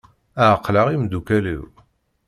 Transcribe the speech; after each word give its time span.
Ɛeqleɣ 0.51 0.87
imeddukal-iw. 0.89 1.63